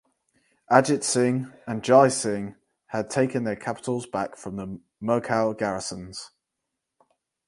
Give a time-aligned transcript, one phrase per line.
[0.71, 2.55] Ajit Singh and Jai Singh
[2.87, 6.31] had taken their capitals back from the Mughal Garrisons.